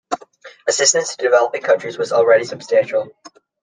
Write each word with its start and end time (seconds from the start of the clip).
Assistance 0.67 1.15
to 1.15 1.23
developing 1.23 1.61
countries 1.61 1.95
was 1.99 2.11
already 2.11 2.43
substantial. 2.43 3.11